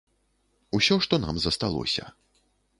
Усё, 0.77 0.95
што 1.07 1.21
нам 1.27 1.35
засталося. 1.45 2.11